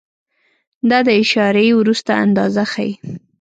دا 0.89 0.99
د 1.07 1.07
اعشاریې 1.19 1.71
وروسته 1.75 2.11
اندازه 2.25 2.63
ښیي. 2.71 2.91